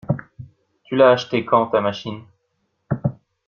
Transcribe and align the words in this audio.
Tu 0.85 0.95
l'as 0.95 1.11
acheté 1.11 1.45
quand 1.45 1.67
ta 1.67 1.79
machine? 1.79 2.23